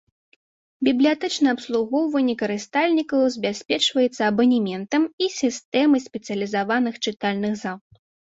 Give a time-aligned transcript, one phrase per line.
[0.85, 7.77] Бібліятэчнае абслугоўванне карыстальнікаў забяспечваецца абанементам і сістэмай спецыялізаваных чытальных зал.